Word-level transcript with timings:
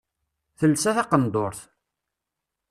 Telsa 0.59 0.91
taqendurt. 0.97 1.59